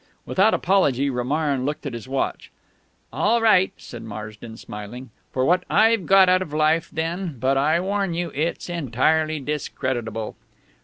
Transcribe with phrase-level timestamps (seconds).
[0.25, 2.49] Without apology Romarin looked at his watch.
[3.13, 7.37] "All right," said Marsden, smiling, "for what I've got out of life, then.
[7.39, 10.35] But I warn you, it's entirely discreditable."